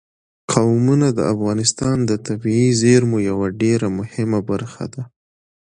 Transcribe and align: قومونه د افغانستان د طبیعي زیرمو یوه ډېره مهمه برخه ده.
قومونه 0.53 1.07
د 1.17 1.19
افغانستان 1.33 1.97
د 2.09 2.11
طبیعي 2.27 2.69
زیرمو 2.81 3.17
یوه 3.29 3.47
ډېره 3.61 3.87
مهمه 3.99 4.39
برخه 4.49 4.85
ده. 4.93 5.03